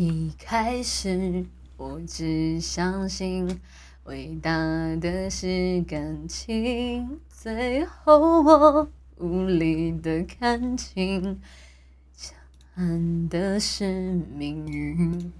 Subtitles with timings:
[0.00, 1.44] 一开始
[1.76, 3.60] 我只相信
[4.04, 4.54] 伟大
[5.00, 11.40] 的是感情，最后我无力的看清，
[12.14, 12.38] 强
[12.76, 15.32] 悍的是命运。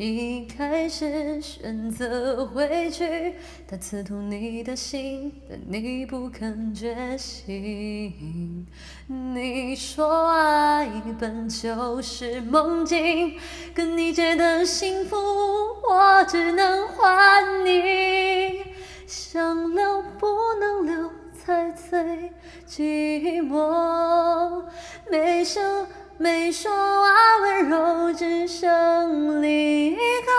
[0.00, 3.34] 一开始选择回去，
[3.66, 8.64] 它刺痛你的心，但你不肯觉醒。
[9.08, 10.88] 你说爱
[11.18, 13.40] 本就是梦境，
[13.74, 18.62] 跟你借的幸福，我只能还你。
[19.04, 20.28] 想留不
[20.60, 22.30] 能留，才最
[22.64, 24.62] 寂寞。
[25.10, 25.88] 没想。
[26.20, 30.32] 没说话温柔，只剩离歌。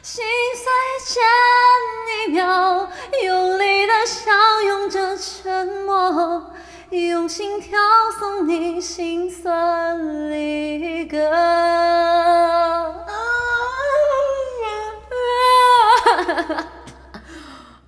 [0.00, 0.64] 心碎
[1.04, 1.20] 前
[2.28, 2.88] 一秒，
[3.24, 6.52] 用力的相拥着沉默，
[6.90, 7.76] 用心跳
[8.20, 11.18] 送你心酸离歌。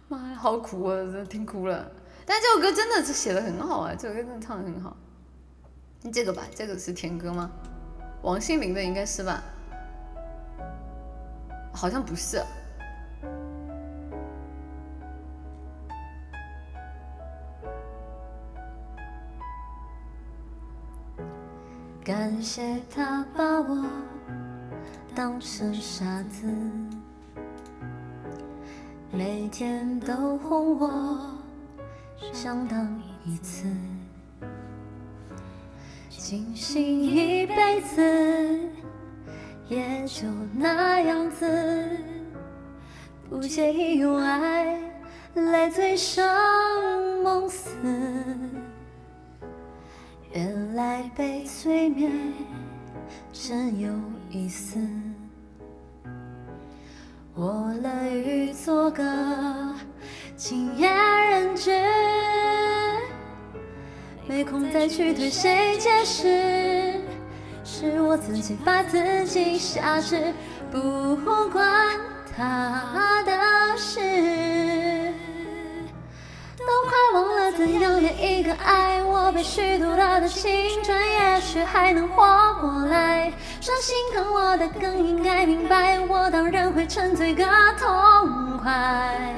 [0.08, 1.88] 妈呀，好苦啊，真听哭了。
[2.26, 4.96] 但这首歌真的是写的很好啊，这首歌真的唱的很好。
[6.12, 7.50] 这个吧，这个是甜歌吗？
[8.22, 9.42] 王心凌的应该是吧？
[11.72, 12.42] 好像不是。
[22.02, 23.84] 感谢他把我
[25.14, 26.46] 当成傻子，
[29.12, 31.20] 每天都哄我，
[32.32, 33.66] 想当一次。
[36.30, 38.00] 庆幸一辈子
[39.68, 41.90] 也就那样子，
[43.28, 44.78] 不介意用爱
[45.34, 46.24] 来醉生
[47.24, 47.74] 梦死。
[50.32, 52.12] 原来被催眠
[53.32, 53.90] 真有
[54.30, 54.78] 意思，
[57.34, 59.74] 我乐于做个
[60.36, 60.96] 惊艳
[64.40, 66.94] 没空再去对谁解释，
[67.62, 70.32] 是我自己把自己挟持，
[70.72, 71.14] 不
[71.50, 71.94] 关
[72.34, 74.00] 他的事。
[76.56, 82.24] 都快忘了怎样恋一个爱我被虚度了的青春，也许还能活
[82.62, 83.30] 过来。
[83.60, 87.44] 说心疼我的更应该明白，我当然会沉醉个
[87.78, 89.34] 痛快。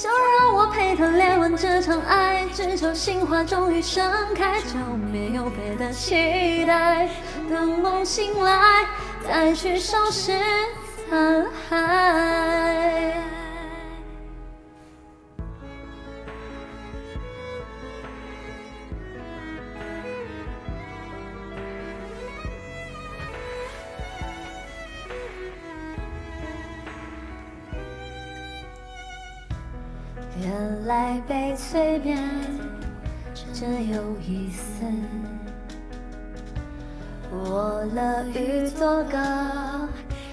[0.00, 4.02] 就让我陪他恋完这场爱，只求心花终于盛
[4.34, 4.78] 开，就
[5.12, 7.06] 没有别的期待。
[7.50, 8.86] 等梦醒来，
[9.28, 10.32] 再去收拾
[11.10, 13.12] 残骸。
[30.42, 32.18] 原来被催眠
[33.52, 34.86] 真有意思，
[37.30, 39.18] 我乐于做个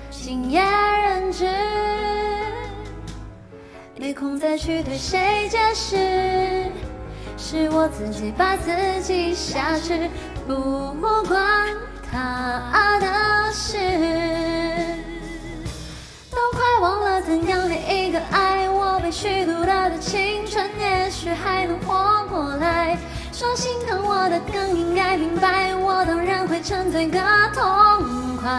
[0.10, 0.66] 惊艳
[1.02, 1.46] 人质，
[3.98, 6.72] 没空再去对谁解释，
[7.38, 10.10] 是我自己把自己挟持，
[10.48, 10.94] 不
[11.28, 11.68] 关
[12.10, 13.78] 他的事，
[16.32, 18.70] 都快忘了怎样恋一个爱。
[18.70, 19.52] 我被虚度，
[21.28, 22.98] 也许还能活过来。
[23.34, 27.20] 说心疼我的，更应该明白，我当然会沉醉个
[27.54, 28.50] 痛快。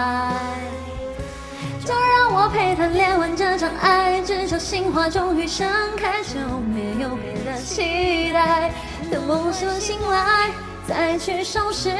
[1.84, 8.70] 就让我陪他恋完这场爱，只求心花终于盛开，就没有别的期待。
[9.10, 10.50] 等梦醒来，
[10.86, 11.90] 再去收拾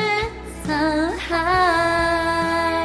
[0.67, 2.85] 残骸。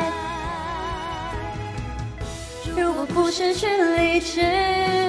[2.77, 5.02] 如果不失去理智。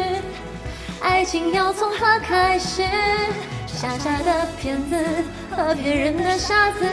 [1.24, 2.82] 爱情要从何开始？
[3.66, 4.94] 傻傻的骗子
[5.50, 6.84] 和骗人的傻子，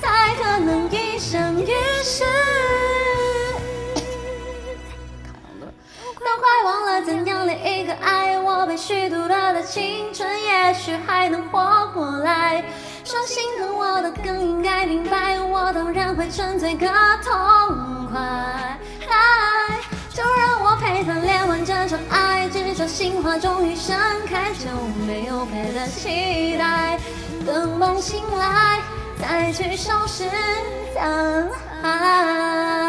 [0.00, 1.66] 才可能一生一
[2.04, 2.22] 世。
[6.20, 12.62] 都快忘了怎样恋一个爱我被虚度了的青春，也许还能活过来。
[13.04, 16.86] 说心疼我的，更应该明白，我当然会沉醉个
[17.24, 18.78] 痛快。
[23.22, 24.68] 花终于盛开，就
[25.06, 26.98] 没有别的期待。
[27.46, 28.80] 等梦醒来，
[29.20, 30.24] 再去收拾
[30.94, 31.48] 残
[31.82, 32.87] 骸。